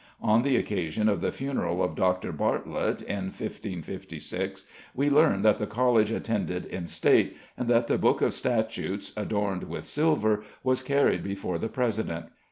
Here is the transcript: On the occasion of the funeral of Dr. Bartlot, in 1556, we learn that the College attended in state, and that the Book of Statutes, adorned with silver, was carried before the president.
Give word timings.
On 0.23 0.41
the 0.41 0.55
occasion 0.55 1.07
of 1.07 1.21
the 1.21 1.31
funeral 1.31 1.83
of 1.83 1.93
Dr. 1.95 2.31
Bartlot, 2.33 3.03
in 3.03 3.25
1556, 3.25 4.65
we 4.95 5.11
learn 5.11 5.43
that 5.43 5.59
the 5.59 5.67
College 5.67 6.09
attended 6.11 6.65
in 6.65 6.87
state, 6.87 7.37
and 7.55 7.67
that 7.67 7.85
the 7.85 7.99
Book 7.99 8.23
of 8.23 8.33
Statutes, 8.33 9.13
adorned 9.15 9.65
with 9.65 9.85
silver, 9.85 10.41
was 10.63 10.81
carried 10.81 11.21
before 11.23 11.59
the 11.59 11.69
president. 11.69 12.29